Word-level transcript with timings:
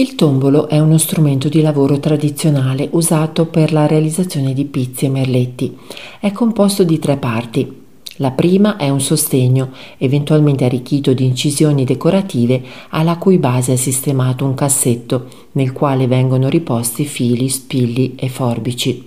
Il 0.00 0.14
tombolo 0.14 0.66
è 0.66 0.78
uno 0.78 0.96
strumento 0.96 1.50
di 1.50 1.60
lavoro 1.60 2.00
tradizionale 2.00 2.88
usato 2.92 3.44
per 3.44 3.70
la 3.70 3.86
realizzazione 3.86 4.54
di 4.54 4.64
pizzi 4.64 5.04
e 5.04 5.10
merletti. 5.10 5.76
È 6.18 6.32
composto 6.32 6.84
di 6.84 6.98
tre 6.98 7.18
parti. 7.18 7.70
La 8.16 8.30
prima 8.30 8.78
è 8.78 8.88
un 8.88 9.02
sostegno, 9.02 9.72
eventualmente 9.98 10.64
arricchito 10.64 11.12
di 11.12 11.26
incisioni 11.26 11.84
decorative, 11.84 12.62
alla 12.88 13.18
cui 13.18 13.36
base 13.36 13.74
è 13.74 13.76
sistemato 13.76 14.46
un 14.46 14.54
cassetto, 14.54 15.26
nel 15.52 15.72
quale 15.72 16.06
vengono 16.06 16.48
riposti 16.48 17.04
fili, 17.04 17.50
spilli 17.50 18.14
e 18.16 18.30
forbici. 18.30 19.04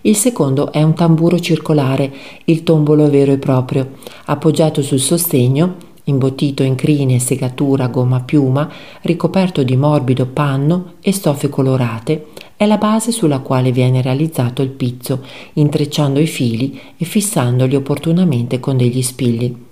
Il 0.00 0.16
secondo 0.16 0.72
è 0.72 0.82
un 0.82 0.94
tamburo 0.94 1.38
circolare, 1.38 2.12
il 2.46 2.64
tombolo 2.64 3.08
vero 3.08 3.30
e 3.30 3.38
proprio, 3.38 3.90
appoggiato 4.24 4.82
sul 4.82 4.98
sostegno 4.98 5.85
imbottito 6.08 6.62
in 6.62 6.74
crine, 6.74 7.18
segatura, 7.18 7.88
gomma 7.88 8.20
piuma, 8.20 8.70
ricoperto 9.02 9.62
di 9.62 9.76
morbido 9.76 10.26
panno 10.26 10.94
e 11.00 11.12
stoffe 11.12 11.48
colorate, 11.48 12.26
è 12.56 12.66
la 12.66 12.78
base 12.78 13.12
sulla 13.12 13.40
quale 13.40 13.72
viene 13.72 14.02
realizzato 14.02 14.62
il 14.62 14.70
pizzo, 14.70 15.24
intrecciando 15.54 16.20
i 16.20 16.26
fili 16.26 16.80
e 16.96 17.04
fissandoli 17.04 17.74
opportunamente 17.74 18.60
con 18.60 18.76
degli 18.76 19.02
spilli. 19.02 19.64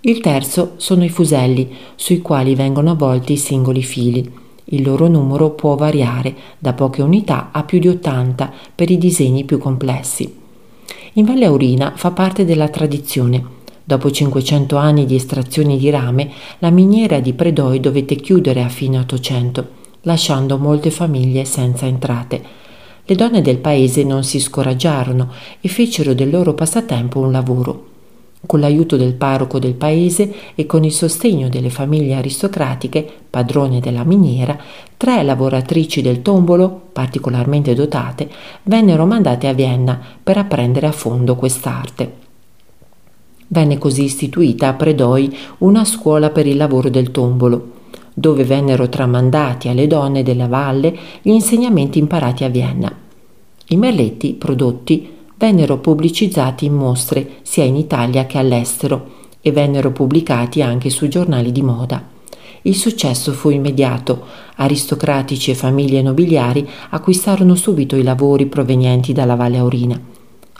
Il 0.00 0.20
terzo 0.20 0.74
sono 0.76 1.04
i 1.04 1.08
fuselli, 1.08 1.70
sui 1.96 2.20
quali 2.20 2.54
vengono 2.54 2.90
avvolti 2.92 3.32
i 3.32 3.38
singoli 3.38 3.82
fili. 3.82 4.42
Il 4.66 4.82
loro 4.82 5.08
numero 5.08 5.50
può 5.50 5.74
variare 5.76 6.34
da 6.58 6.72
poche 6.72 7.02
unità 7.02 7.50
a 7.52 7.62
più 7.64 7.78
di 7.78 7.88
80 7.88 8.52
per 8.74 8.90
i 8.90 8.98
disegni 8.98 9.44
più 9.44 9.58
complessi. 9.58 10.42
In 11.14 11.24
Valle 11.24 11.46
Aurina 11.46 11.92
fa 11.94 12.10
parte 12.10 12.44
della 12.44 12.68
tradizione 12.68 13.62
Dopo 13.86 14.10
500 14.10 14.76
anni 14.76 15.04
di 15.04 15.14
estrazione 15.14 15.76
di 15.76 15.90
rame, 15.90 16.30
la 16.60 16.70
miniera 16.70 17.20
di 17.20 17.34
Predoi 17.34 17.80
dovette 17.80 18.16
chiudere 18.16 18.62
a 18.62 18.70
fine 18.70 18.98
Ottocento, 18.98 19.68
lasciando 20.02 20.56
molte 20.56 20.90
famiglie 20.90 21.44
senza 21.44 21.84
entrate. 21.84 22.42
Le 23.04 23.14
donne 23.14 23.42
del 23.42 23.58
paese 23.58 24.02
non 24.02 24.24
si 24.24 24.40
scoraggiarono 24.40 25.30
e 25.60 25.68
fecero 25.68 26.14
del 26.14 26.30
loro 26.30 26.54
passatempo 26.54 27.20
un 27.20 27.30
lavoro. 27.30 27.88
Con 28.46 28.60
l'aiuto 28.60 28.96
del 28.96 29.12
parroco 29.12 29.58
del 29.58 29.74
paese 29.74 30.34
e 30.54 30.64
con 30.64 30.82
il 30.84 30.92
sostegno 30.92 31.50
delle 31.50 31.68
famiglie 31.68 32.14
aristocratiche, 32.14 33.06
padrone 33.28 33.80
della 33.80 34.04
miniera, 34.04 34.56
tre 34.96 35.22
lavoratrici 35.22 36.00
del 36.00 36.22
tombolo, 36.22 36.88
particolarmente 36.90 37.74
dotate, 37.74 38.30
vennero 38.62 39.04
mandate 39.04 39.46
a 39.46 39.52
Vienna 39.52 40.00
per 40.22 40.38
apprendere 40.38 40.86
a 40.86 40.92
fondo 40.92 41.36
quest'arte. 41.36 42.23
Venne 43.48 43.78
così 43.78 44.04
istituita 44.04 44.68
a 44.68 44.72
Predoi 44.74 45.36
una 45.58 45.84
scuola 45.84 46.30
per 46.30 46.46
il 46.46 46.56
lavoro 46.56 46.88
del 46.88 47.10
tombolo, 47.10 47.72
dove 48.14 48.44
vennero 48.44 48.88
tramandati 48.88 49.68
alle 49.68 49.86
donne 49.86 50.22
della 50.22 50.46
valle 50.46 50.96
gli 51.22 51.30
insegnamenti 51.30 51.98
imparati 51.98 52.44
a 52.44 52.48
Vienna. 52.48 52.92
I 53.68 53.76
merletti 53.76 54.32
prodotti 54.32 55.08
vennero 55.36 55.78
pubblicizzati 55.78 56.64
in 56.64 56.74
mostre 56.74 57.38
sia 57.42 57.64
in 57.64 57.76
Italia 57.76 58.26
che 58.26 58.38
all'estero 58.38 59.22
e 59.40 59.52
vennero 59.52 59.90
pubblicati 59.90 60.62
anche 60.62 60.90
su 60.90 61.08
giornali 61.08 61.52
di 61.52 61.62
moda. 61.62 62.02
Il 62.62 62.76
successo 62.76 63.32
fu 63.32 63.50
immediato. 63.50 64.24
Aristocratici 64.56 65.50
e 65.50 65.54
famiglie 65.54 66.00
nobiliari 66.00 66.66
acquistarono 66.90 67.54
subito 67.54 67.94
i 67.96 68.02
lavori 68.02 68.46
provenienti 68.46 69.12
dalla 69.12 69.34
Valle 69.34 69.58
Aurina. 69.58 70.00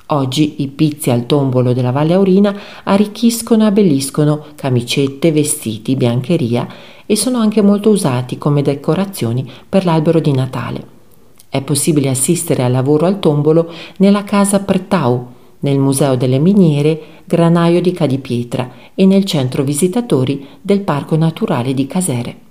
Oggi 0.09 0.57
i 0.63 0.69
pizzi 0.69 1.11
al 1.11 1.25
tombolo 1.25 1.73
della 1.73 1.91
Valle 1.91 2.13
Aurina 2.13 2.55
arricchiscono 2.85 3.63
e 3.63 3.67
abbelliscono 3.69 4.45
camicette, 4.55 5.33
vestiti, 5.33 5.97
biancheria 5.97 6.69
e 7.07 7.17
sono 7.17 7.39
anche 7.39 7.63
molto 7.63 7.89
usati 7.89 8.37
come 8.37 8.61
decorazioni 8.61 9.51
per 9.67 9.87
l'albero 9.87 10.21
di 10.21 10.33
Natale. 10.33 10.87
È 11.49 11.63
possibile 11.63 12.11
assistere 12.11 12.63
al 12.63 12.73
lavoro 12.73 13.07
al 13.07 13.19
tombolo 13.19 13.73
nella 13.97 14.25
casa 14.25 14.61
Prettau, 14.61 15.27
nel 15.61 15.79
Museo 15.79 16.17
delle 16.17 16.39
Miniere 16.39 17.01
Granaio 17.25 17.81
di 17.81 17.93
Cadipietra 17.93 18.71
e 18.95 19.07
nel 19.07 19.25
centro 19.25 19.63
visitatori 19.63 20.47
del 20.61 20.81
Parco 20.81 21.17
Naturale 21.17 21.73
di 21.73 21.87
Casere. 21.87 22.44